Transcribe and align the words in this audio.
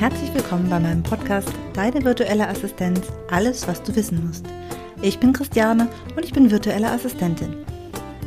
Herzlich 0.00 0.32
willkommen 0.32 0.70
bei 0.70 0.80
meinem 0.80 1.02
Podcast 1.02 1.52
Deine 1.74 2.02
virtuelle 2.02 2.48
Assistenz, 2.48 3.02
alles, 3.30 3.68
was 3.68 3.82
du 3.82 3.94
wissen 3.94 4.26
musst. 4.26 4.46
Ich 5.02 5.18
bin 5.18 5.34
Christiane 5.34 5.88
und 6.16 6.24
ich 6.24 6.32
bin 6.32 6.50
virtuelle 6.50 6.90
Assistentin. 6.90 7.54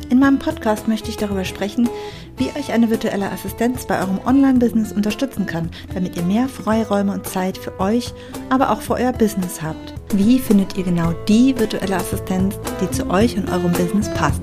In 0.08 0.20
meinem 0.20 0.38
Podcast 0.38 0.86
möchte 0.86 1.10
ich 1.10 1.16
darüber 1.16 1.44
sprechen, 1.44 1.88
wie 2.36 2.50
euch 2.56 2.70
eine 2.70 2.90
virtuelle 2.90 3.28
Assistenz 3.28 3.88
bei 3.88 3.98
eurem 3.98 4.20
Online-Business 4.24 4.92
unterstützen 4.92 5.46
kann, 5.46 5.68
damit 5.92 6.16
ihr 6.16 6.22
mehr 6.22 6.48
Freiräume 6.48 7.12
und 7.12 7.26
Zeit 7.26 7.58
für 7.58 7.80
euch, 7.80 8.14
aber 8.50 8.70
auch 8.70 8.80
für 8.80 8.94
euer 8.94 9.12
Business 9.12 9.60
habt. 9.60 9.94
Wie 10.14 10.38
findet 10.38 10.78
ihr 10.78 10.84
genau 10.84 11.10
die 11.26 11.58
virtuelle 11.58 11.96
Assistenz, 11.96 12.56
die 12.80 12.90
zu 12.92 13.10
euch 13.10 13.36
und 13.36 13.50
eurem 13.50 13.72
Business 13.72 14.08
passt? 14.10 14.42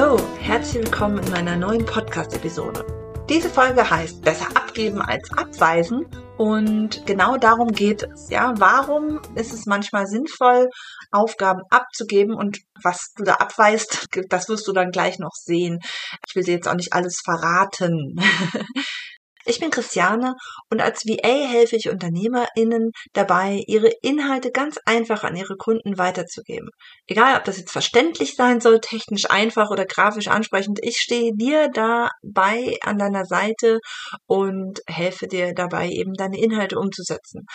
Hallo, 0.00 0.18
herzlich 0.40 0.84
willkommen 0.84 1.18
in 1.18 1.30
meiner 1.30 1.56
neuen 1.56 1.84
Podcast-Episode. 1.84 2.86
Diese 3.28 3.50
Folge 3.50 3.90
heißt 3.90 4.22
Besser 4.22 4.46
abgeben 4.56 5.02
als 5.02 5.30
abweisen 5.36 6.06
und 6.38 7.04
genau 7.04 7.36
darum 7.36 7.70
geht 7.72 8.04
es. 8.04 8.30
Ja, 8.30 8.54
warum 8.56 9.20
ist 9.34 9.52
es 9.52 9.66
manchmal 9.66 10.06
sinnvoll, 10.06 10.70
Aufgaben 11.10 11.60
abzugeben 11.68 12.34
und 12.34 12.60
was 12.82 13.12
du 13.14 13.24
da 13.24 13.34
abweist, 13.34 14.06
das 14.30 14.48
wirst 14.48 14.66
du 14.66 14.72
dann 14.72 14.90
gleich 14.90 15.18
noch 15.18 15.34
sehen. 15.34 15.80
Ich 16.26 16.34
will 16.34 16.44
dir 16.44 16.54
jetzt 16.54 16.66
auch 16.66 16.76
nicht 16.76 16.94
alles 16.94 17.20
verraten. 17.22 18.16
Ich 19.44 19.58
bin 19.58 19.70
Christiane 19.70 20.34
und 20.70 20.80
als 20.80 21.04
VA 21.06 21.48
helfe 21.48 21.76
ich 21.76 21.88
UnternehmerInnen 21.88 22.90
dabei, 23.14 23.62
ihre 23.66 23.90
Inhalte 24.02 24.50
ganz 24.50 24.78
einfach 24.84 25.24
an 25.24 25.36
ihre 25.36 25.56
Kunden 25.56 25.96
weiterzugeben. 25.96 26.68
Egal, 27.06 27.36
ob 27.36 27.44
das 27.44 27.58
jetzt 27.58 27.72
verständlich 27.72 28.36
sein 28.36 28.60
soll, 28.60 28.80
technisch 28.80 29.30
einfach 29.30 29.70
oder 29.70 29.86
grafisch 29.86 30.28
ansprechend, 30.28 30.78
ich 30.82 30.98
stehe 30.98 31.32
dir 31.34 31.70
dabei 31.72 32.76
an 32.82 32.98
deiner 32.98 33.24
Seite 33.24 33.80
und 34.26 34.80
helfe 34.86 35.26
dir 35.26 35.54
dabei, 35.54 35.88
eben 35.88 36.12
deine 36.14 36.38
Inhalte 36.38 36.78
umzusetzen. 36.78 37.46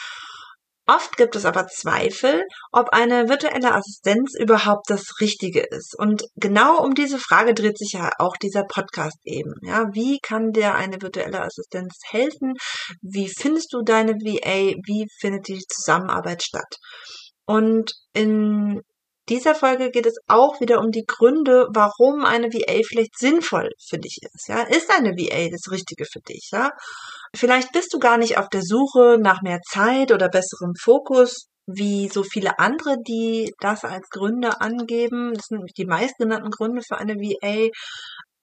Oft 0.88 1.18
gibt 1.18 1.36
es 1.36 1.46
aber 1.46 1.66
Zweifel, 1.68 2.44
ob 2.72 2.90
eine 2.90 3.28
virtuelle 3.28 3.74
Assistenz 3.74 4.36
überhaupt 4.38 4.90
das 4.90 5.20
Richtige 5.20 5.62
ist. 5.62 5.96
Und 5.98 6.26
genau 6.36 6.84
um 6.84 6.94
diese 6.94 7.18
Frage 7.18 7.56
dreht 7.56 7.78
sich 7.78 7.94
ja 7.94 8.12
auch 8.20 8.38
dieser 8.38 8.64
Podcast 8.64 9.18
eben. 9.24 9.54
Ja, 9.64 9.88
wie 9.94 10.20
kann 10.20 10.52
dir 10.52 10.76
eine 10.76 11.02
virtuelle 11.02 11.42
Assistenz 11.42 11.98
helfen? 12.10 12.54
Wie 13.02 13.30
findest 13.30 13.74
du 13.74 13.82
deine 13.82 14.14
VA? 14.14 14.76
Wie 14.86 15.08
findet 15.20 15.48
die 15.48 15.64
Zusammenarbeit 15.68 16.44
statt? 16.44 16.78
Und 17.46 17.94
in 18.14 18.82
dieser 19.30 19.56
Folge 19.56 19.90
geht 19.90 20.06
es 20.06 20.18
auch 20.28 20.60
wieder 20.62 20.80
um 20.80 20.92
die 20.92 21.06
Gründe, 21.06 21.68
warum 21.74 22.26
eine 22.26 22.48
VA 22.54 22.82
vielleicht 22.88 23.18
sinnvoll 23.18 23.70
für 23.88 23.98
dich 23.98 24.20
ist. 24.22 24.48
Ja, 24.48 24.62
ist 24.62 24.90
eine 24.92 25.12
VA 25.12 25.50
das 25.50 25.72
Richtige 25.72 26.06
für 26.06 26.20
dich? 26.20 26.50
Ja, 26.52 26.72
vielleicht 27.36 27.72
bist 27.72 27.94
du 27.94 28.00
gar 28.00 28.18
nicht 28.18 28.38
auf 28.38 28.50
der 28.50 28.62
Suche 28.62 29.18
nach 29.20 29.42
mehr 29.42 29.60
Zeit 29.68 30.12
oder 30.12 30.30
besserem 30.30 30.74
Fokus, 30.80 31.48
wie 31.66 32.08
so 32.10 32.24
viele 32.24 32.60
andere, 32.60 32.98
die 33.08 33.52
das 33.60 33.84
als 33.84 34.10
Gründe 34.10 34.62
angeben. 34.62 35.34
Das 35.34 35.46
sind 35.48 35.64
die 35.78 35.86
meistgenannten 35.86 36.52
Gründe 36.52 36.82
für 36.88 36.98
eine 36.98 37.16
VA, 37.16 37.70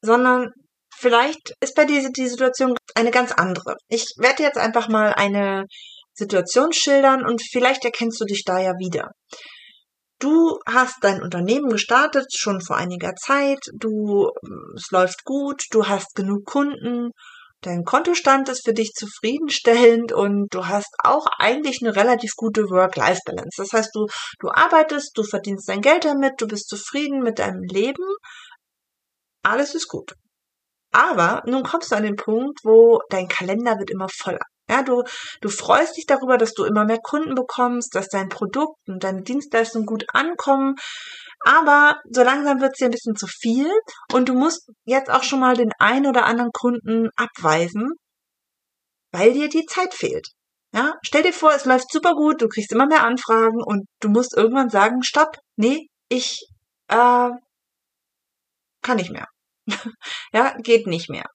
sondern 0.01 0.51
vielleicht 0.97 1.55
ist 1.61 1.77
bei 1.77 1.85
dir 1.85 2.11
die 2.11 2.29
Situation 2.29 2.75
eine 2.95 3.13
ganz 3.13 3.33
andere. 3.33 3.77
Ich 3.89 4.07
werde 4.19 4.43
jetzt 4.43 4.59
einfach 4.59 4.89
mal 4.89 5.13
eine 5.15 5.67
Situation 6.15 6.73
schildern 6.73 7.25
und 7.25 7.41
vielleicht 7.43 7.85
erkennst 7.85 8.21
du 8.21 8.25
dich 8.25 8.43
da 8.45 8.61
ja 8.61 8.73
wieder. 8.79 9.11
Du 10.23 10.61
hast 10.67 10.99
dein 11.01 11.21
Unternehmen 11.21 11.69
gestartet 11.69 12.27
schon 12.33 12.61
vor 12.61 12.77
einiger 12.77 13.17
Zeit, 13.17 13.59
du, 13.75 14.31
es 14.77 14.89
läuft 14.93 15.25
gut, 15.25 15.65
du 15.73 15.89
hast 15.89 16.15
genug 16.15 16.45
Kunden, 16.45 17.11
dein 17.61 17.83
Kontostand 17.83 18.49
ist 18.49 18.65
für 18.65 18.73
dich 18.73 18.93
zufriedenstellend 18.93 20.13
und 20.13 20.47
du 20.55 20.69
hast 20.69 20.95
auch 21.03 21.27
eigentlich 21.41 21.83
eine 21.83 21.97
relativ 21.97 22.37
gute 22.37 22.71
Work-Life-Balance. 22.71 23.57
Das 23.57 23.73
heißt, 23.73 23.91
du, 23.97 24.07
du 24.39 24.49
arbeitest, 24.49 25.11
du 25.19 25.25
verdienst 25.25 25.69
dein 25.69 25.81
Geld 25.81 26.05
damit, 26.05 26.35
du 26.41 26.47
bist 26.47 26.69
zufrieden 26.69 27.25
mit 27.25 27.41
deinem 27.41 27.65
Leben, 27.65 28.05
alles 29.43 29.75
ist 29.75 29.89
gut. 29.89 30.13
Aber 30.93 31.43
nun 31.47 31.65
kommst 31.65 31.91
du 31.91 31.97
an 31.97 32.05
den 32.05 32.15
Punkt, 32.15 32.61
wo 32.63 33.01
dein 33.11 33.27
Kalender 33.27 33.77
wird 33.77 33.91
immer 33.91 34.09
voller. 34.09 34.47
Ja, 34.69 34.83
du, 34.83 35.03
du 35.41 35.49
freust 35.49 35.97
dich 35.97 36.07
darüber, 36.07 36.39
dass 36.39 36.55
du 36.55 36.65
immer 36.65 36.85
mehr 36.85 37.01
Kunden 37.01 37.35
bekommst, 37.35 37.95
dass 37.95 38.09
dein 38.09 38.29
Produkt 38.29 38.79
und 38.87 39.05
deine 39.05 39.23
Dienstleistung 39.23 39.87
gut 39.87 40.05
ankommen. 40.09 40.77
Aber 41.45 42.01
so 42.11 42.23
langsam 42.23 42.61
wird 42.61 42.73
es 42.75 42.79
dir 42.79 42.87
ein 42.87 42.93
bisschen 42.93 43.17
zu 43.17 43.27
viel 43.27 43.71
und 44.13 44.29
du 44.29 44.35
musst 44.35 44.71
jetzt 44.85 45.11
auch 45.11 45.25
schon 45.25 45.41
mal 45.41 45.57
den 45.57 45.73
einen 45.79 46.07
oder 46.07 46.25
anderen 46.25 46.53
Kunden 46.53 47.09
abweisen, 47.17 47.91
weil 49.11 49.33
dir 49.33 49.49
die 49.49 49.67
Zeit 49.67 49.93
fehlt. 49.93 50.29
Ja, 50.75 50.95
stell 51.03 51.23
dir 51.23 51.33
vor, 51.35 51.53
es 51.53 51.67
läuft 51.67 51.93
super 51.93 52.15
gut, 52.15 52.41
du 52.41 52.49
kriegst 52.49 52.73
immer 52.73 52.87
mehr 52.87 53.05
Anfragen 53.05 53.63
und 53.63 53.87
du 54.01 54.09
musst 54.09 54.35
irgendwann 54.35 54.71
sagen, 54.71 55.03
stopp, 55.03 55.37
nee, 55.57 55.89
ich 56.09 56.47
äh, 56.89 57.31
kann 58.83 58.97
nicht 58.97 59.11
mehr. 59.11 59.27
ja, 60.33 60.55
geht 60.59 60.87
nicht 60.87 61.11
mehr. 61.11 61.27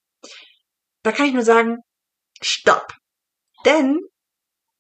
Da 1.04 1.12
kann 1.12 1.28
ich 1.28 1.34
nur 1.34 1.44
sagen, 1.44 1.78
stopp. 2.42 2.94
Denn 3.68 4.00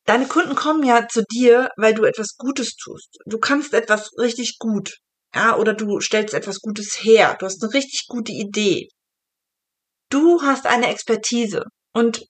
deine 0.06 0.28
Kunden 0.28 0.56
kommen 0.56 0.84
ja 0.84 1.10
zu 1.10 1.24
dir, 1.30 1.70
weil 1.76 1.94
du 1.94 2.06
etwas 2.06 2.38
Gutes 2.38 2.76
tust. 2.78 3.18
Du 3.26 3.38
kannst 3.38 3.74
etwas 3.74 4.12
richtig 4.18 4.60
gut. 4.60 4.98
Ja, 5.36 5.58
oder 5.58 5.74
du 5.74 6.00
stellst 6.00 6.34
etwas 6.34 6.62
Gutes 6.62 7.04
her. 7.04 7.36
Du 7.38 7.46
hast 7.46 7.62
eine 7.62 7.74
richtig 7.74 8.06
gute 8.08 8.32
Idee. 8.32 8.88
Du 10.10 10.42
hast 10.42 10.66
eine 10.66 10.88
Expertise 10.88 11.64
und 11.94 12.26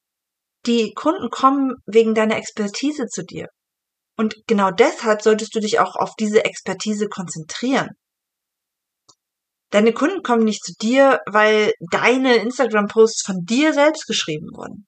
die 0.65 0.93
Kunden 0.95 1.29
kommen 1.29 1.75
wegen 1.85 2.15
deiner 2.15 2.37
Expertise 2.37 3.05
zu 3.05 3.23
dir. 3.23 3.49
Und 4.17 4.35
genau 4.47 4.71
deshalb 4.71 5.21
solltest 5.21 5.53
du 5.53 5.59
dich 5.59 5.79
auch 5.79 5.95
auf 5.95 6.15
diese 6.19 6.43
Expertise 6.43 7.07
konzentrieren. 7.07 7.89
Deine 9.69 9.93
Kunden 9.93 10.23
kommen 10.23 10.43
nicht 10.43 10.63
zu 10.63 10.73
dir, 10.81 11.19
weil 11.27 11.71
deine 11.91 12.37
Instagram-Posts 12.37 13.23
von 13.27 13.45
dir 13.45 13.73
selbst 13.73 14.07
geschrieben 14.07 14.47
wurden. 14.55 14.87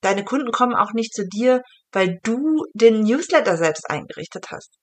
Deine 0.00 0.24
Kunden 0.24 0.52
kommen 0.52 0.74
auch 0.74 0.92
nicht 0.92 1.12
zu 1.12 1.26
dir, 1.26 1.62
weil 1.92 2.18
du 2.22 2.64
den 2.74 3.02
Newsletter 3.02 3.56
selbst 3.56 3.90
eingerichtet 3.90 4.50
hast. 4.50 4.76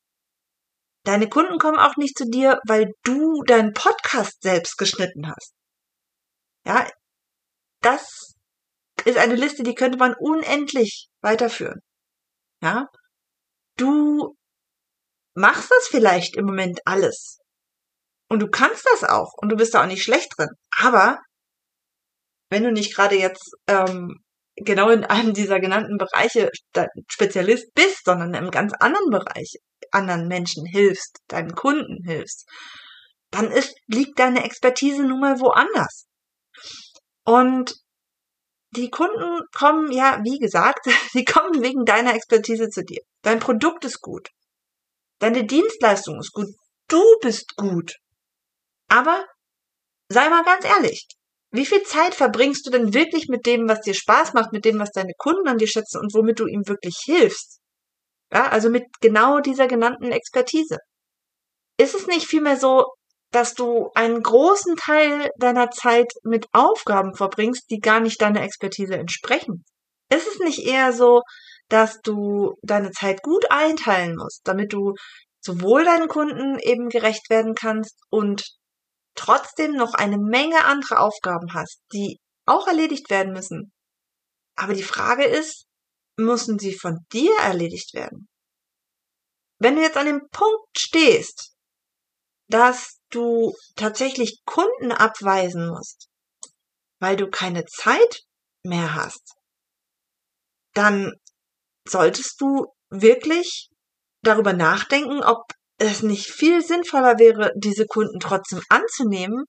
Deine 1.05 1.29
Kunden 1.29 1.59
kommen 1.59 1.77
auch 1.77 1.95
nicht 1.97 2.17
zu 2.17 2.25
dir, 2.25 2.59
weil 2.67 2.91
du 3.03 3.43
deinen 3.43 3.73
Podcast 3.73 4.41
selbst 4.41 4.77
geschnitten 4.77 5.27
hast. 5.27 5.53
Ja, 6.65 6.89
das 7.81 8.33
ist 9.05 9.17
eine 9.17 9.35
Liste, 9.35 9.61
die 9.63 9.75
könnte 9.75 9.99
man 9.99 10.15
unendlich 10.19 11.07
weiterführen. 11.21 11.79
Ja, 12.61 12.87
du 13.77 14.35
machst 15.35 15.69
das 15.69 15.87
vielleicht 15.87 16.35
im 16.37 16.45
Moment 16.45 16.79
alles. 16.85 17.37
Und 18.27 18.39
du 18.39 18.49
kannst 18.49 18.87
das 18.91 19.03
auch. 19.03 19.33
Und 19.37 19.49
du 19.49 19.55
bist 19.55 19.75
da 19.75 19.83
auch 19.83 19.87
nicht 19.87 20.03
schlecht 20.03 20.29
drin. 20.35 20.49
Aber 20.79 21.19
wenn 22.49 22.63
du 22.63 22.71
nicht 22.71 22.95
gerade 22.95 23.15
jetzt 23.15 23.53
ähm, 23.67 24.24
genau 24.55 24.89
in 24.89 25.03
einem 25.03 25.33
dieser 25.33 25.59
genannten 25.59 25.97
Bereiche 25.97 26.49
Spezialist 27.07 27.73
bist, 27.73 28.05
sondern 28.05 28.35
einem 28.35 28.51
ganz 28.51 28.73
anderen 28.79 29.09
Bereich 29.09 29.55
anderen 29.91 30.27
Menschen 30.27 30.65
hilfst, 30.65 31.19
deinen 31.27 31.55
Kunden 31.55 32.03
hilfst, 32.05 32.47
dann 33.31 33.51
ist, 33.51 33.75
liegt 33.87 34.19
deine 34.19 34.43
Expertise 34.43 35.03
nun 35.03 35.19
mal 35.19 35.39
woanders. 35.39 36.05
Und 37.23 37.75
die 38.71 38.89
Kunden 38.89 39.41
kommen, 39.53 39.91
ja, 39.91 40.19
wie 40.23 40.37
gesagt, 40.37 40.85
die 41.13 41.25
kommen 41.25 41.61
wegen 41.61 41.85
deiner 41.85 42.13
Expertise 42.13 42.69
zu 42.69 42.83
dir. 42.83 43.01
Dein 43.21 43.39
Produkt 43.39 43.85
ist 43.85 44.01
gut. 44.01 44.29
Deine 45.19 45.45
Dienstleistung 45.45 46.19
ist 46.19 46.33
gut. 46.33 46.47
Du 46.87 47.01
bist 47.21 47.55
gut. 47.55 47.95
Aber 48.87 49.25
sei 50.09 50.29
mal 50.29 50.43
ganz 50.43 50.65
ehrlich, 50.65 51.07
wie 51.55 51.65
viel 51.65 51.83
Zeit 51.83 52.15
verbringst 52.15 52.65
du 52.65 52.71
denn 52.71 52.93
wirklich 52.93 53.27
mit 53.27 53.45
dem, 53.45 53.67
was 53.67 53.81
dir 53.81 53.93
Spaß 53.93 54.33
macht, 54.33 54.51
mit 54.51 54.65
dem, 54.65 54.79
was 54.79 54.91
deine 54.91 55.13
Kunden 55.17 55.47
an 55.47 55.57
dir 55.57 55.67
schätzen 55.67 55.99
und 55.99 56.13
womit 56.13 56.39
du 56.39 56.47
ihm 56.47 56.67
wirklich 56.67 56.97
hilfst? 57.03 57.59
Ja, 58.33 58.47
also 58.49 58.69
mit 58.69 58.85
genau 59.01 59.39
dieser 59.39 59.67
genannten 59.67 60.11
Expertise. 60.11 60.77
Ist 61.77 61.95
es 61.95 62.07
nicht 62.07 62.27
vielmehr 62.27 62.57
so, 62.57 62.85
dass 63.31 63.53
du 63.53 63.89
einen 63.95 64.21
großen 64.21 64.75
Teil 64.77 65.29
deiner 65.37 65.69
Zeit 65.69 66.11
mit 66.23 66.47
Aufgaben 66.53 67.13
verbringst, 67.15 67.69
die 67.69 67.79
gar 67.79 67.99
nicht 67.99 68.21
deiner 68.21 68.43
Expertise 68.43 68.95
entsprechen? 68.95 69.65
Ist 70.09 70.27
es 70.27 70.39
nicht 70.39 70.65
eher 70.65 70.93
so, 70.93 71.21
dass 71.67 71.99
du 72.01 72.55
deine 72.61 72.91
Zeit 72.91 73.23
gut 73.23 73.45
einteilen 73.49 74.15
musst, 74.15 74.41
damit 74.45 74.71
du 74.71 74.93
sowohl 75.41 75.83
deinen 75.83 76.07
Kunden 76.07 76.57
eben 76.59 76.89
gerecht 76.89 77.29
werden 77.29 77.55
kannst 77.55 77.97
und 78.09 78.43
trotzdem 79.15 79.73
noch 79.73 79.93
eine 79.93 80.17
Menge 80.17 80.65
andere 80.65 80.99
Aufgaben 80.99 81.53
hast, 81.53 81.79
die 81.93 82.19
auch 82.45 82.67
erledigt 82.67 83.09
werden 83.09 83.33
müssen. 83.33 83.71
Aber 84.55 84.73
die 84.73 84.83
Frage 84.83 85.25
ist, 85.25 85.65
müssen 86.17 86.59
sie 86.59 86.77
von 86.77 86.99
dir 87.11 87.35
erledigt 87.39 87.93
werden? 87.93 88.27
wenn 89.59 89.75
du 89.75 89.81
jetzt 89.81 89.97
an 89.97 90.05
dem 90.05 90.27
Punkt 90.29 90.77
stehst, 90.77 91.53
dass 92.47 92.99
du 93.09 93.53
tatsächlich 93.75 94.41
Kunden 94.45 94.91
abweisen 94.91 95.69
musst, 95.69 96.07
weil 96.99 97.15
du 97.15 97.29
keine 97.29 97.65
Zeit 97.65 98.21
mehr 98.63 98.93
hast, 98.93 99.33
dann 100.73 101.13
solltest 101.87 102.39
du 102.41 102.67
wirklich 102.89 103.69
darüber 104.21 104.53
nachdenken, 104.53 105.23
ob 105.23 105.45
es 105.77 106.03
nicht 106.03 106.31
viel 106.31 106.63
sinnvoller 106.63 107.19
wäre, 107.19 107.51
diese 107.55 107.85
Kunden 107.85 108.19
trotzdem 108.19 108.61
anzunehmen 108.69 109.45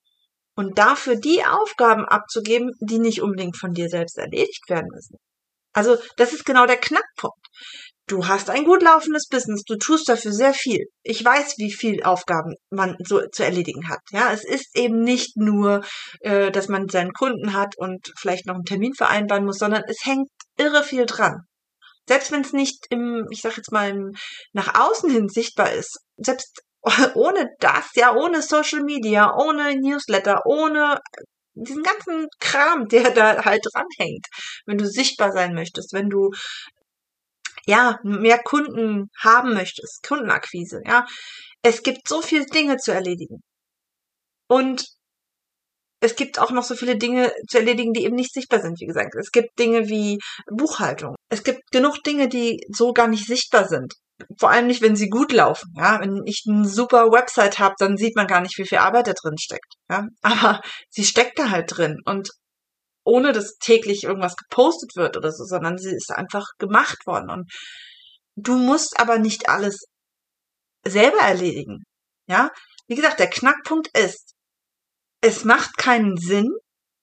und 0.56 0.78
dafür 0.78 1.16
die 1.16 1.44
Aufgaben 1.44 2.04
abzugeben, 2.04 2.72
die 2.80 2.98
nicht 2.98 3.22
unbedingt 3.22 3.56
von 3.56 3.72
dir 3.72 3.88
selbst 3.88 4.18
erledigt 4.18 4.68
werden 4.68 4.88
müssen. 4.92 5.16
Also 5.72 5.98
das 6.16 6.32
ist 6.32 6.46
genau 6.46 6.66
der 6.66 6.78
Knackpunkt. 6.78 7.46
Du 8.08 8.28
hast 8.28 8.50
ein 8.50 8.64
gut 8.64 8.82
laufendes 8.82 9.28
Business, 9.28 9.62
du 9.64 9.76
tust 9.76 10.08
dafür 10.08 10.32
sehr 10.32 10.54
viel. 10.54 10.86
Ich 11.02 11.24
weiß, 11.24 11.58
wie 11.58 11.72
viel 11.72 12.02
Aufgaben 12.02 12.54
man 12.70 12.96
so 13.04 13.20
zu 13.32 13.44
erledigen 13.44 13.88
hat. 13.88 13.98
Ja, 14.10 14.32
es 14.32 14.44
ist 14.44 14.76
eben 14.76 15.00
nicht 15.00 15.36
nur, 15.36 15.84
äh, 16.20 16.50
dass 16.50 16.68
man 16.68 16.88
seinen 16.88 17.12
Kunden 17.12 17.52
hat 17.52 17.76
und 17.76 18.12
vielleicht 18.16 18.46
noch 18.46 18.54
einen 18.54 18.64
Termin 18.64 18.94
vereinbaren 18.94 19.44
muss, 19.44 19.58
sondern 19.58 19.82
es 19.88 20.04
hängt 20.04 20.28
irre 20.56 20.82
viel 20.82 21.04
dran. 21.04 21.40
Selbst 22.08 22.30
wenn 22.30 22.42
es 22.42 22.52
nicht 22.52 22.86
im, 22.90 23.26
ich 23.30 23.42
sag 23.42 23.56
jetzt 23.56 23.72
mal, 23.72 23.90
im, 23.90 24.12
nach 24.52 24.80
außen 24.80 25.10
hin 25.10 25.28
sichtbar 25.28 25.72
ist, 25.72 25.98
selbst 26.16 26.62
ohne 27.14 27.50
das, 27.58 27.90
ja, 27.94 28.14
ohne 28.14 28.42
Social 28.42 28.82
Media, 28.82 29.34
ohne 29.36 29.76
Newsletter, 29.76 30.42
ohne 30.46 31.00
diesen 31.54 31.82
ganzen 31.82 32.28
Kram, 32.38 32.88
der 32.88 33.10
da 33.10 33.44
halt 33.44 33.64
dranhängt, 33.72 34.26
wenn 34.66 34.78
du 34.78 34.86
sichtbar 34.86 35.32
sein 35.32 35.54
möchtest, 35.54 35.92
wenn 35.92 36.10
du 36.10 36.30
ja, 37.66 37.98
mehr 38.04 38.38
Kunden 38.38 39.10
haben 39.18 39.54
möchtest, 39.54 40.02
Kundenakquise, 40.06 40.82
ja. 40.86 41.04
Es 41.62 41.82
gibt 41.82 42.06
so 42.08 42.22
viele 42.22 42.46
Dinge 42.46 42.76
zu 42.76 42.92
erledigen. 42.92 43.42
Und 44.48 44.86
es 46.00 46.14
gibt 46.14 46.38
auch 46.38 46.50
noch 46.50 46.62
so 46.62 46.76
viele 46.76 46.96
Dinge 46.96 47.32
zu 47.48 47.58
erledigen, 47.58 47.92
die 47.92 48.04
eben 48.04 48.14
nicht 48.14 48.32
sichtbar 48.32 48.60
sind, 48.60 48.78
wie 48.80 48.86
gesagt. 48.86 49.14
Es 49.16 49.32
gibt 49.32 49.58
Dinge 49.58 49.88
wie 49.88 50.18
Buchhaltung. 50.48 51.16
Es 51.28 51.42
gibt 51.42 51.62
genug 51.72 52.02
Dinge, 52.04 52.28
die 52.28 52.60
so 52.70 52.92
gar 52.92 53.08
nicht 53.08 53.26
sichtbar 53.26 53.66
sind. 53.66 53.94
Vor 54.38 54.50
allem 54.50 54.66
nicht, 54.66 54.82
wenn 54.82 54.96
sie 54.96 55.08
gut 55.08 55.32
laufen. 55.32 55.72
Ja, 55.76 56.00
wenn 56.00 56.22
ich 56.24 56.44
eine 56.48 56.66
super 56.66 57.12
Website 57.12 57.58
habe, 57.58 57.74
dann 57.78 57.96
sieht 57.96 58.16
man 58.16 58.26
gar 58.26 58.40
nicht, 58.40 58.56
wie 58.58 58.66
viel 58.66 58.78
Arbeit 58.78 59.08
da 59.08 59.12
drin 59.12 59.38
steckt. 59.38 59.74
Ja, 59.90 60.06
aber 60.22 60.60
sie 60.90 61.04
steckt 61.04 61.38
da 61.38 61.50
halt 61.50 61.76
drin 61.76 62.00
und 62.04 62.30
ohne 63.04 63.32
dass 63.32 63.56
täglich 63.58 64.04
irgendwas 64.04 64.34
gepostet 64.36 64.96
wird 64.96 65.16
oder 65.16 65.30
so, 65.30 65.44
sondern 65.44 65.78
sie 65.78 65.94
ist 65.94 66.10
einfach 66.10 66.44
gemacht 66.58 67.06
worden. 67.06 67.30
Und 67.30 67.52
du 68.36 68.56
musst 68.56 68.98
aber 68.98 69.18
nicht 69.18 69.48
alles 69.48 69.84
selber 70.84 71.18
erledigen. 71.18 71.84
Ja, 72.28 72.50
wie 72.88 72.96
gesagt, 72.96 73.20
der 73.20 73.30
Knackpunkt 73.30 73.96
ist, 73.96 74.34
es 75.20 75.44
macht 75.44 75.76
keinen 75.76 76.16
Sinn, 76.16 76.50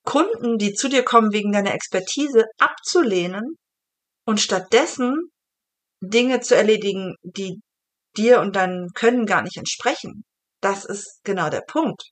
Kunden, 0.06 0.58
die 0.58 0.74
zu 0.74 0.90
dir 0.90 1.04
kommen 1.04 1.32
wegen 1.32 1.52
deiner 1.52 1.74
Expertise, 1.74 2.46
abzulehnen 2.58 3.58
und 4.26 4.42
stattdessen 4.42 5.32
Dinge 6.10 6.42
zu 6.42 6.56
erledigen, 6.56 7.16
die 7.24 7.62
dir 8.18 8.42
und 8.42 8.56
deinem 8.56 8.90
Können 8.94 9.26
gar 9.26 9.42
nicht 9.42 9.58
entsprechen. 9.58 10.24
Das 10.62 10.86
ist 10.86 11.20
genau 11.24 11.50
der 11.50 11.64
Punkt. 11.68 12.04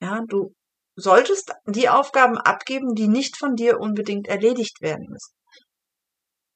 Ja, 0.00 0.22
du 0.28 0.52
solltest 0.96 1.52
die 1.66 1.88
Aufgaben 1.88 2.38
abgeben, 2.38 2.94
die 2.94 3.08
nicht 3.08 3.36
von 3.36 3.54
dir 3.54 3.78
unbedingt 3.80 4.28
erledigt 4.28 4.80
werden 4.80 5.06
müssen. 5.08 5.34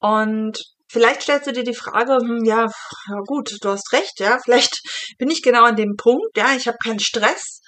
Und 0.01 0.59
vielleicht 0.91 1.23
stellst 1.23 1.47
du 1.47 1.53
dir 1.53 1.65
die 1.65 1.75
Frage, 1.75 2.17
hm, 2.17 2.45
ja, 2.45 2.67
ja 3.09 3.21
gut, 3.27 3.57
du 3.61 3.69
hast 3.69 3.93
recht, 3.93 4.19
ja, 4.19 4.39
vielleicht 4.43 4.81
bin 5.19 5.31
ich 5.31 5.43
genau 5.43 5.65
an 5.65 5.77
dem 5.77 5.97
Punkt, 5.97 6.37
ja, 6.37 6.55
ich 6.57 6.67
habe 6.67 6.79
keinen 6.85 7.01
Stress, 7.01 7.61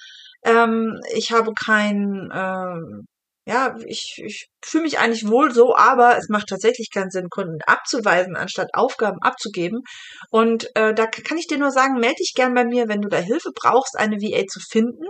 ähm, 0.44 0.98
ich 1.12 1.30
habe 1.32 1.52
kein, 1.54 2.28
ähm, 2.32 3.06
ja, 3.46 3.76
ich, 3.86 4.22
ich 4.24 4.48
fühle 4.64 4.84
mich 4.84 4.98
eigentlich 4.98 5.28
wohl 5.28 5.52
so, 5.52 5.76
aber 5.76 6.16
es 6.16 6.28
macht 6.30 6.48
tatsächlich 6.48 6.90
keinen 6.90 7.10
Sinn, 7.10 7.28
Kunden 7.28 7.58
abzuweisen, 7.66 8.36
anstatt 8.36 8.70
Aufgaben 8.72 9.18
abzugeben. 9.20 9.82
Und 10.30 10.74
äh, 10.76 10.94
da 10.94 11.06
kann 11.06 11.36
ich 11.36 11.46
dir 11.46 11.58
nur 11.58 11.70
sagen, 11.70 12.00
melde 12.00 12.16
dich 12.16 12.32
gern 12.34 12.54
bei 12.54 12.64
mir, 12.64 12.88
wenn 12.88 13.02
du 13.02 13.08
da 13.08 13.18
Hilfe 13.18 13.50
brauchst, 13.54 13.98
eine 13.98 14.16
VA 14.16 14.46
zu 14.46 14.60
finden. 14.60 15.04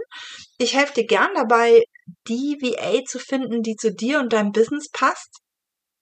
Ich 0.59 0.75
helfe 0.75 0.95
dir 0.95 1.07
gern 1.07 1.31
dabei, 1.35 1.85
die 2.27 2.59
VA 2.61 3.05
zu 3.05 3.21
finden, 3.21 3.63
die 3.63 3.77
zu 3.77 3.93
dir 3.93 4.19
und 4.19 4.33
deinem 4.33 4.51
Business 4.51 4.89
passt. 4.91 5.39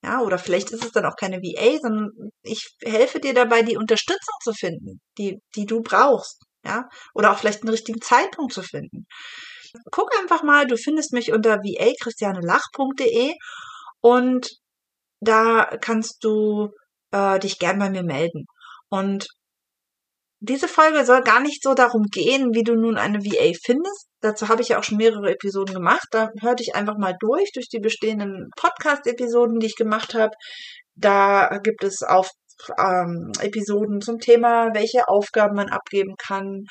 Ja, 0.03 0.21
oder 0.23 0.39
vielleicht 0.39 0.71
ist 0.71 0.85
es 0.85 0.93
dann 0.93 1.05
auch 1.05 1.17
keine 1.17 1.39
VA, 1.43 1.79
sondern 1.81 2.11
ich 2.43 2.77
helfe 2.83 3.21
dir 3.21 3.35
dabei, 3.35 3.63
die 3.63 3.77
Unterstützung 3.77 4.35
zu 4.43 4.53
finden, 4.55 5.01
die, 5.19 5.39
die 5.55 5.67
du 5.67 5.83
brauchst. 5.83 6.43
Ja, 6.65 6.89
oder 7.15 7.33
auch 7.33 7.39
vielleicht 7.39 7.63
einen 7.63 7.71
richtigen 7.71 8.01
Zeitpunkt 8.01 8.53
zu 8.53 8.63
finden 8.63 9.07
guck 9.91 10.17
einfach 10.19 10.43
mal, 10.43 10.67
du 10.67 10.77
findest 10.77 11.13
mich 11.13 11.33
unter 11.33 11.59
va-christianelach.de 11.59 13.35
und 14.01 14.51
da 15.21 15.65
kannst 15.81 16.25
du 16.25 16.71
äh, 17.13 17.39
dich 17.39 17.59
gern 17.59 17.79
bei 17.79 17.91
mir 17.91 18.03
melden. 18.03 18.47
Und 18.89 19.27
diese 20.41 20.67
Folge 20.67 21.05
soll 21.05 21.23
gar 21.23 21.41
nicht 21.41 21.63
so 21.63 21.73
darum 21.75 22.03
gehen, 22.11 22.53
wie 22.53 22.65
du 22.65 22.75
nun 22.75 22.99
eine 22.99 23.21
VA 23.21 23.53
findest. 23.65 24.09
Dazu 24.21 24.49
habe 24.49 24.61
ich 24.61 24.71
ja 24.71 24.79
auch 24.79 24.83
schon 24.83 24.99
mehrere 24.99 25.31
Episoden 25.31 25.73
gemacht. 25.73 26.07
Da 26.11 26.31
hör 26.41 26.57
dich 26.57 26.75
einfach 26.75 26.97
mal 26.99 27.15
durch, 27.21 27.53
durch 27.53 27.69
die 27.69 27.79
bestehenden 27.79 28.51
Podcast-Episoden, 28.57 29.61
die 29.61 29.67
ich 29.67 29.77
gemacht 29.77 30.15
habe. 30.15 30.35
Da 30.97 31.59
gibt 31.63 31.85
es 31.85 32.03
auf 32.03 32.29
ähm, 32.79 33.33
Episoden 33.41 34.01
zum 34.01 34.19
Thema, 34.19 34.75
welche 34.75 35.09
Aufgaben 35.09 35.55
man 35.57 35.69
abgeben 35.69 36.15
kann, 36.17 36.65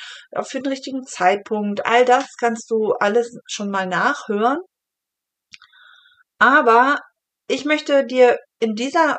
für 0.43 0.59
den 0.61 0.71
richtigen 0.71 1.03
Zeitpunkt. 1.03 1.85
All 1.85 2.05
das 2.05 2.25
kannst 2.39 2.69
du 2.71 2.93
alles 2.99 3.37
schon 3.47 3.69
mal 3.69 3.87
nachhören. 3.87 4.59
Aber 6.39 6.97
ich 7.47 7.65
möchte 7.65 8.05
dir 8.05 8.37
in 8.59 8.75
dieser 8.75 9.17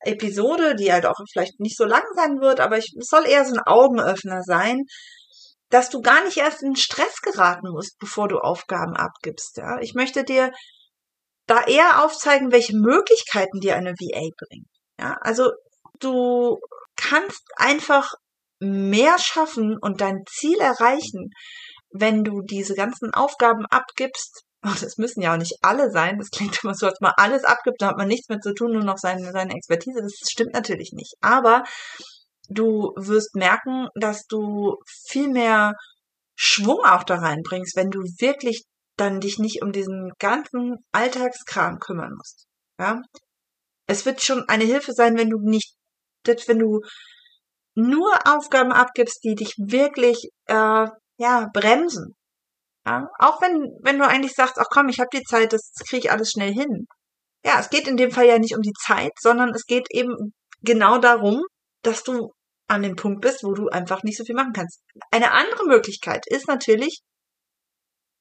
Episode, 0.00 0.74
die 0.74 0.92
halt 0.92 1.06
auch 1.06 1.16
vielleicht 1.30 1.60
nicht 1.60 1.76
so 1.76 1.84
lang 1.84 2.02
sein 2.14 2.40
wird, 2.40 2.60
aber 2.60 2.78
ich, 2.78 2.94
es 2.98 3.06
soll 3.08 3.26
eher 3.26 3.44
so 3.44 3.54
ein 3.54 3.62
Augenöffner 3.64 4.42
sein, 4.42 4.84
dass 5.70 5.88
du 5.88 6.00
gar 6.00 6.24
nicht 6.24 6.38
erst 6.38 6.62
in 6.62 6.76
Stress 6.76 7.20
geraten 7.22 7.70
musst, 7.70 7.98
bevor 7.98 8.28
du 8.28 8.38
Aufgaben 8.38 8.96
abgibst. 8.96 9.56
Ja? 9.56 9.78
Ich 9.80 9.94
möchte 9.94 10.24
dir 10.24 10.50
da 11.46 11.64
eher 11.64 12.04
aufzeigen, 12.04 12.52
welche 12.52 12.76
Möglichkeiten 12.76 13.60
dir 13.60 13.76
eine 13.76 13.92
VA 13.92 14.28
bringt. 14.36 14.68
Ja, 14.98 15.16
also 15.20 15.50
du 16.00 16.58
kannst 16.96 17.42
einfach 17.56 18.12
mehr 18.60 19.18
schaffen 19.18 19.78
und 19.80 20.00
dein 20.00 20.24
Ziel 20.28 20.58
erreichen, 20.60 21.30
wenn 21.92 22.24
du 22.24 22.42
diese 22.42 22.74
ganzen 22.74 23.12
Aufgaben 23.14 23.66
abgibst. 23.66 24.42
Und 24.62 24.82
das 24.82 24.98
müssen 24.98 25.22
ja 25.22 25.32
auch 25.32 25.38
nicht 25.38 25.56
alle 25.62 25.90
sein. 25.90 26.18
Das 26.18 26.28
klingt 26.28 26.62
immer 26.62 26.74
so, 26.74 26.86
als 26.86 27.00
man 27.00 27.14
alles 27.16 27.44
abgibt, 27.44 27.80
da 27.80 27.88
hat 27.88 27.96
man 27.96 28.08
nichts 28.08 28.28
mehr 28.28 28.40
zu 28.40 28.52
tun, 28.52 28.72
nur 28.72 28.84
noch 28.84 28.98
seine, 28.98 29.32
seine 29.32 29.54
Expertise. 29.54 30.02
Das 30.02 30.12
stimmt 30.30 30.52
natürlich 30.52 30.92
nicht. 30.92 31.14
Aber 31.22 31.64
du 32.50 32.92
wirst 32.96 33.34
merken, 33.34 33.88
dass 33.94 34.26
du 34.26 34.76
viel 34.86 35.28
mehr 35.30 35.72
Schwung 36.34 36.84
auch 36.84 37.04
da 37.04 37.16
reinbringst, 37.16 37.74
wenn 37.74 37.90
du 37.90 38.00
wirklich 38.00 38.64
dann 38.96 39.20
dich 39.20 39.38
nicht 39.38 39.62
um 39.62 39.72
diesen 39.72 40.12
ganzen 40.18 40.76
Alltagskram 40.92 41.78
kümmern 41.78 42.12
musst. 42.14 42.44
Ja? 42.78 43.00
Es 43.86 44.04
wird 44.04 44.22
schon 44.22 44.46
eine 44.46 44.64
Hilfe 44.64 44.92
sein, 44.92 45.16
wenn 45.16 45.30
du 45.30 45.38
nicht 45.40 45.74
selbst 46.26 46.48
wenn 46.48 46.58
du 46.58 46.80
nur 47.74 48.12
Aufgaben 48.26 48.72
abgibst, 48.72 49.22
die 49.24 49.34
dich 49.34 49.54
wirklich 49.58 50.30
äh, 50.46 50.86
ja 51.18 51.48
bremsen. 51.52 52.16
Ja? 52.86 53.08
Auch 53.18 53.40
wenn 53.40 53.70
wenn 53.82 53.98
du 53.98 54.06
eigentlich 54.06 54.34
sagst, 54.34 54.58
ach 54.58 54.66
komm, 54.70 54.88
ich 54.88 54.98
habe 55.00 55.10
die 55.12 55.22
Zeit, 55.22 55.52
das 55.52 55.72
kriege 55.88 56.06
ich 56.06 56.10
alles 56.10 56.30
schnell 56.30 56.52
hin. 56.52 56.86
Ja, 57.44 57.58
es 57.58 57.70
geht 57.70 57.88
in 57.88 57.96
dem 57.96 58.10
Fall 58.10 58.26
ja 58.26 58.38
nicht 58.38 58.54
um 58.54 58.62
die 58.62 58.74
Zeit, 58.84 59.12
sondern 59.18 59.50
es 59.50 59.64
geht 59.64 59.86
eben 59.90 60.34
genau 60.62 60.98
darum, 60.98 61.42
dass 61.82 62.02
du 62.02 62.32
an 62.68 62.82
dem 62.82 62.96
Punkt 62.96 63.22
bist, 63.22 63.42
wo 63.42 63.52
du 63.52 63.68
einfach 63.68 64.02
nicht 64.02 64.18
so 64.18 64.24
viel 64.24 64.34
machen 64.34 64.52
kannst. 64.52 64.80
Eine 65.10 65.32
andere 65.32 65.66
Möglichkeit 65.66 66.24
ist 66.26 66.46
natürlich, 66.48 67.00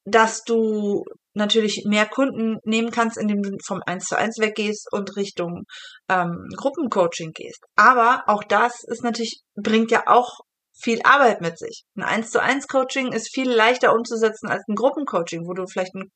dass 0.10 0.44
du 0.44 1.04
natürlich 1.34 1.86
mehr 1.88 2.06
Kunden 2.06 2.58
nehmen 2.64 2.92
kannst, 2.92 3.18
indem 3.18 3.42
du 3.42 3.58
vom 3.66 3.82
1 3.86 4.06
zu 4.06 4.18
1 4.18 4.40
weggehst 4.40 4.88
und 4.92 5.16
Richtung 5.16 5.64
ähm, 6.10 6.48
Gruppencoaching 6.56 7.32
gehst. 7.32 7.64
Aber 7.76 8.24
auch 8.28 8.44
das 8.44 8.84
ist 8.88 9.04
natürlich, 9.04 9.42
bringt 9.56 9.92
ja 9.92 10.04
auch 10.08 10.40
viel 10.82 11.02
Arbeit 11.04 11.42
mit 11.42 11.58
sich. 11.58 11.84
Ein 11.96 12.04
1 12.04 12.32
zu 12.32 12.42
1 12.42 12.68
Coaching 12.68 13.12
ist 13.12 13.34
viel 13.34 13.50
leichter 13.50 13.94
umzusetzen 13.94 14.50
als 14.50 14.64
ein 14.68 14.76
Gruppencoaching, 14.76 15.46
wo 15.46 15.54
du 15.54 15.66
vielleicht 15.68 15.94
ein 15.96 16.10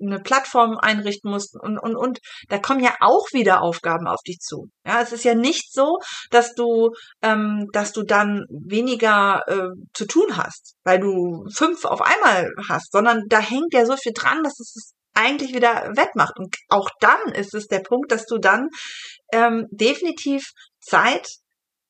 eine 0.00 0.20
Plattform 0.20 0.78
einrichten 0.78 1.30
musst 1.30 1.54
und, 1.60 1.78
und, 1.78 1.96
und 1.96 2.18
da 2.48 2.58
kommen 2.58 2.82
ja 2.82 2.94
auch 3.00 3.26
wieder 3.32 3.62
Aufgaben 3.62 4.06
auf 4.06 4.20
dich 4.26 4.38
zu. 4.38 4.68
Ja, 4.86 5.00
es 5.00 5.12
ist 5.12 5.24
ja 5.24 5.34
nicht 5.34 5.72
so, 5.72 5.98
dass 6.30 6.54
du, 6.54 6.90
ähm, 7.22 7.66
dass 7.72 7.92
du 7.92 8.02
dann 8.02 8.44
weniger 8.48 9.42
äh, 9.46 9.68
zu 9.94 10.06
tun 10.06 10.36
hast, 10.36 10.74
weil 10.84 11.00
du 11.00 11.44
fünf 11.54 11.84
auf 11.84 12.02
einmal 12.02 12.48
hast, 12.68 12.92
sondern 12.92 13.22
da 13.28 13.38
hängt 13.38 13.72
ja 13.72 13.84
so 13.86 13.96
viel 13.96 14.12
dran, 14.14 14.42
dass 14.42 14.58
es 14.58 14.92
eigentlich 15.14 15.54
wieder 15.54 15.90
wettmacht. 15.94 16.38
Und 16.38 16.56
auch 16.68 16.88
dann 17.00 17.20
ist 17.34 17.54
es 17.54 17.66
der 17.66 17.80
Punkt, 17.80 18.12
dass 18.12 18.26
du 18.26 18.38
dann 18.38 18.68
ähm, 19.32 19.66
definitiv 19.70 20.42
Zeit 20.80 21.28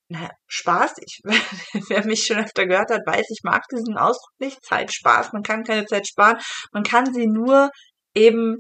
naja, 0.09 0.31
Spaß. 0.47 0.95
Ich, 0.99 1.21
wer 1.89 2.05
mich 2.07 2.25
schon 2.25 2.39
öfter 2.39 2.67
gehört 2.67 2.91
hat, 2.91 3.07
weiß, 3.07 3.27
ich 3.31 3.41
mag 3.45 3.63
diesen 3.73 3.97
Ausdruck 3.97 4.39
nicht. 4.39 4.63
Zeit, 4.65 4.93
Spaß. 4.93 5.33
Man 5.33 5.43
kann 5.43 5.65
keine 5.65 5.87
Zeit 5.87 6.07
sparen. 6.07 6.39
Man 6.73 6.83
kann 6.83 7.13
sie 7.13 7.27
nur 7.27 7.71
eben, 8.15 8.59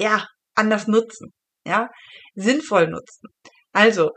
ja, 0.00 0.26
anders 0.54 0.86
nutzen. 0.86 1.32
Ja, 1.66 1.88
sinnvoll 2.34 2.88
nutzen. 2.88 3.28
Also, 3.72 4.10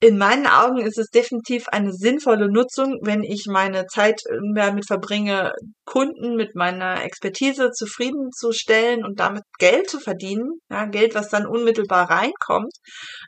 in 0.00 0.16
meinen 0.16 0.46
Augen 0.46 0.78
ist 0.80 0.98
es 0.98 1.08
definitiv 1.08 1.66
eine 1.68 1.92
sinnvolle 1.92 2.48
Nutzung, 2.50 2.98
wenn 3.02 3.24
ich 3.24 3.46
meine 3.48 3.86
Zeit 3.86 4.20
damit 4.54 4.86
verbringe, 4.86 5.52
Kunden 5.84 6.36
mit 6.36 6.54
meiner 6.54 7.02
Expertise 7.02 7.70
zufriedenzustellen 7.72 9.04
und 9.04 9.18
damit 9.18 9.42
Geld 9.58 9.90
zu 9.90 9.98
verdienen, 9.98 10.60
ja, 10.70 10.86
Geld, 10.86 11.16
was 11.16 11.30
dann 11.30 11.46
unmittelbar 11.46 12.08
reinkommt, 12.08 12.72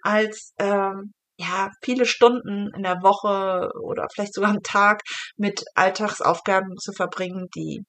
als 0.03 0.53
ähm, 0.59 1.13
ja 1.41 1.71
viele 1.83 2.07
Stunden 2.07 2.69
in 2.77 2.83
der 2.83 3.03
Woche 3.03 3.71
oder 3.83 4.07
vielleicht 4.13 4.35
sogar 4.35 4.51
am 4.51 4.63
Tag 4.63 5.03
mit 5.37 5.65
Alltagsaufgaben 5.75 6.77
zu 6.77 6.93
verbringen, 6.93 7.49
die 7.55 7.83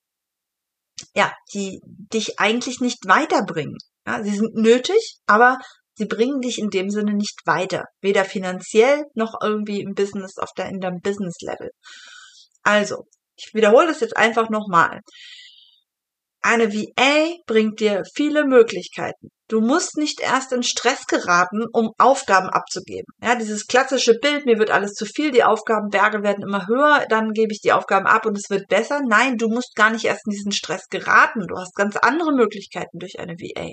ja, 1.15 1.33
die 1.53 1.79
dich 1.85 2.39
eigentlich 2.39 2.79
nicht 2.79 2.99
weiterbringen. 3.05 3.77
Ja, 4.05 4.23
sie 4.23 4.35
sind 4.35 4.55
nötig, 4.55 5.17
aber 5.25 5.57
sie 5.95 6.05
bringen 6.05 6.41
dich 6.41 6.59
in 6.59 6.69
dem 6.69 6.89
Sinne 6.89 7.13
nicht 7.13 7.39
weiter. 7.45 7.85
Weder 8.01 8.25
finanziell 8.25 9.05
noch 9.15 9.35
irgendwie 9.41 9.81
im 9.81 9.93
Business, 9.93 10.37
auf 10.37 10.51
der, 10.57 10.69
in 10.69 10.79
deinem 10.79 10.99
Business 11.01 11.35
Level. 11.41 11.71
Also, 12.63 13.05
ich 13.35 13.53
wiederhole 13.53 13.87
das 13.87 13.99
jetzt 14.01 14.17
einfach 14.17 14.49
nochmal. 14.49 15.01
Eine 16.41 16.73
VA 16.73 17.35
bringt 17.45 17.79
dir 17.79 18.03
viele 18.15 18.45
Möglichkeiten. 18.45 19.29
Du 19.51 19.59
musst 19.59 19.97
nicht 19.97 20.21
erst 20.21 20.53
in 20.53 20.63
Stress 20.63 21.07
geraten, 21.07 21.65
um 21.73 21.89
Aufgaben 21.97 22.47
abzugeben. 22.47 23.13
Ja, 23.21 23.35
dieses 23.35 23.67
klassische 23.67 24.13
Bild, 24.13 24.45
mir 24.45 24.57
wird 24.57 24.71
alles 24.71 24.93
zu 24.93 25.05
viel, 25.05 25.31
die 25.31 25.43
Aufgabenberge 25.43 26.23
werden 26.23 26.45
immer 26.47 26.67
höher, 26.67 27.05
dann 27.09 27.33
gebe 27.33 27.51
ich 27.51 27.59
die 27.59 27.73
Aufgaben 27.73 28.07
ab 28.07 28.25
und 28.25 28.37
es 28.37 28.49
wird 28.49 28.69
besser. 28.69 29.01
Nein, 29.05 29.35
du 29.35 29.49
musst 29.49 29.75
gar 29.75 29.89
nicht 29.89 30.05
erst 30.05 30.25
in 30.25 30.31
diesen 30.31 30.53
Stress 30.53 30.87
geraten. 30.89 31.47
Du 31.47 31.57
hast 31.57 31.75
ganz 31.75 31.97
andere 31.97 32.31
Möglichkeiten 32.31 32.97
durch 32.97 33.19
eine 33.19 33.33
VA. 33.33 33.71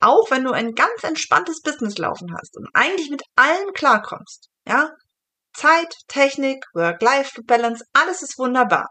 Auch 0.00 0.30
wenn 0.30 0.44
du 0.44 0.52
ein 0.52 0.74
ganz 0.74 1.02
entspanntes 1.02 1.62
Business 1.62 1.96
laufen 1.96 2.28
hast 2.38 2.54
und 2.58 2.68
eigentlich 2.74 3.08
mit 3.08 3.22
allem 3.36 3.72
klarkommst, 3.72 4.50
ja, 4.68 4.90
Zeit, 5.54 5.94
Technik, 6.08 6.62
Work-Life-Balance, 6.74 7.86
alles 7.94 8.20
ist 8.20 8.38
wunderbar. 8.38 8.88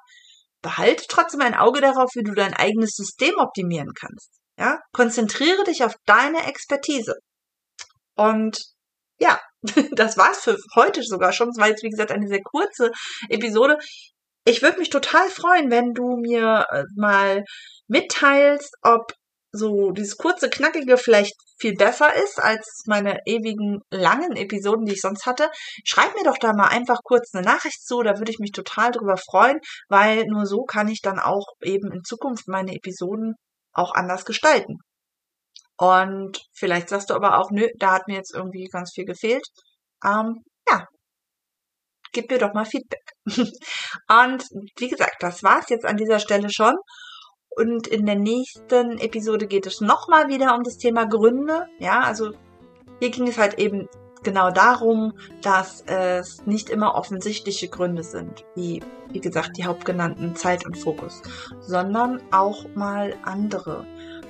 Behalte 0.63 1.03
trotzdem 1.07 1.41
ein 1.41 1.53
Auge 1.53 1.81
darauf, 1.81 2.09
wie 2.15 2.23
du 2.23 2.33
dein 2.33 2.55
eigenes 2.55 2.95
System 2.95 3.35
optimieren 3.37 3.91
kannst. 3.93 4.42
Ja, 4.57 4.79
konzentriere 4.91 5.63
dich 5.63 5.83
auf 5.83 5.95
deine 6.05 6.45
Expertise. 6.47 7.15
Und 8.15 8.61
ja, 9.19 9.39
das 9.91 10.17
war's 10.17 10.43
für 10.43 10.57
heute 10.75 11.01
sogar 11.03 11.33
schon. 11.33 11.49
Es 11.49 11.57
war 11.57 11.69
jetzt, 11.69 11.83
wie 11.83 11.89
gesagt, 11.89 12.11
eine 12.11 12.27
sehr 12.27 12.41
kurze 12.43 12.91
Episode. 13.29 13.77
Ich 14.45 14.61
würde 14.61 14.79
mich 14.79 14.89
total 14.89 15.29
freuen, 15.29 15.71
wenn 15.71 15.93
du 15.93 16.17
mir 16.17 16.65
äh, 16.69 16.83
mal 16.95 17.43
mitteilst, 17.87 18.75
ob 18.81 19.13
so 19.55 19.91
dieses 19.91 20.17
kurze, 20.17 20.49
knackige 20.49 20.97
vielleicht 20.97 21.35
viel 21.59 21.75
besser 21.75 22.13
ist 22.15 22.41
als 22.41 22.83
meine 22.87 23.19
ewigen 23.25 23.81
langen 23.91 24.35
Episoden, 24.35 24.85
die 24.85 24.93
ich 24.93 25.01
sonst 25.01 25.27
hatte, 25.27 25.49
schreib 25.85 26.15
mir 26.15 26.23
doch 26.23 26.39
da 26.39 26.53
mal 26.53 26.69
einfach 26.69 26.99
kurz 27.03 27.33
eine 27.33 27.45
Nachricht 27.45 27.85
zu, 27.85 28.01
da 28.01 28.17
würde 28.17 28.31
ich 28.31 28.39
mich 28.39 28.51
total 28.51 28.91
drüber 28.91 29.15
freuen, 29.15 29.59
weil 29.89 30.25
nur 30.25 30.47
so 30.47 30.63
kann 30.63 30.87
ich 30.87 31.01
dann 31.01 31.19
auch 31.19 31.45
eben 31.61 31.91
in 31.91 32.03
Zukunft 32.03 32.47
meine 32.47 32.73
Episoden 32.73 33.35
auch 33.73 33.93
anders 33.93 34.25
gestalten. 34.25 34.77
Und 35.77 36.45
vielleicht 36.53 36.89
sagst 36.89 37.09
du 37.09 37.15
aber 37.15 37.39
auch, 37.39 37.51
nö, 37.51 37.67
da 37.77 37.93
hat 37.93 38.07
mir 38.07 38.15
jetzt 38.15 38.33
irgendwie 38.33 38.65
ganz 38.65 38.91
viel 38.93 39.05
gefehlt. 39.05 39.45
Ähm, 40.05 40.43
ja, 40.67 40.87
gib 42.13 42.29
mir 42.29 42.37
doch 42.37 42.53
mal 42.53 42.65
Feedback. 42.65 43.03
Und 43.25 44.45
wie 44.77 44.89
gesagt, 44.89 45.17
das 45.21 45.43
war's 45.43 45.69
jetzt 45.69 45.85
an 45.85 45.97
dieser 45.97 46.19
Stelle 46.19 46.49
schon. 46.51 46.75
Und 47.55 47.87
in 47.87 48.05
der 48.05 48.15
nächsten 48.15 48.97
Episode 48.99 49.47
geht 49.47 49.67
es 49.67 49.81
nochmal 49.81 50.27
wieder 50.27 50.55
um 50.55 50.63
das 50.63 50.77
Thema 50.77 51.05
Gründe. 51.05 51.67
Ja, 51.79 52.01
also 52.01 52.31
hier 52.99 53.09
ging 53.09 53.27
es 53.27 53.37
halt 53.37 53.59
eben 53.59 53.87
genau 54.23 54.51
darum, 54.51 55.13
dass 55.41 55.81
es 55.81 56.45
nicht 56.45 56.69
immer 56.69 56.95
offensichtliche 56.95 57.67
Gründe 57.67 58.03
sind, 58.03 58.45
wie, 58.55 58.81
wie 59.09 59.21
gesagt, 59.21 59.57
die 59.57 59.65
hauptgenannten 59.65 60.35
Zeit 60.35 60.65
und 60.65 60.77
Fokus, 60.77 61.21
sondern 61.61 62.21
auch 62.31 62.65
mal 62.75 63.15
andere 63.23 63.85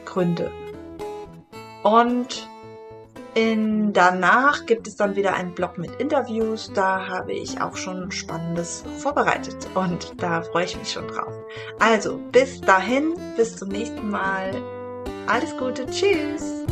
Gründe. 0.05 0.51
Und 1.83 2.47
in, 3.35 3.93
danach 3.93 4.65
gibt 4.67 4.87
es 4.87 4.95
dann 4.95 5.15
wieder 5.15 5.33
einen 5.33 5.53
Blog 5.55 5.77
mit 5.77 5.91
Interviews. 5.99 6.71
Da 6.73 7.07
habe 7.07 7.33
ich 7.33 7.59
auch 7.61 7.75
schon 7.75 8.11
Spannendes 8.11 8.83
vorbereitet 8.99 9.67
und 9.73 10.13
da 10.21 10.43
freue 10.43 10.65
ich 10.65 10.77
mich 10.77 10.91
schon 10.91 11.07
drauf. 11.07 11.33
Also 11.79 12.19
bis 12.31 12.61
dahin, 12.61 13.15
bis 13.35 13.55
zum 13.55 13.69
nächsten 13.69 14.09
Mal. 14.09 14.51
Alles 15.25 15.55
Gute, 15.57 15.85
tschüss! 15.87 16.62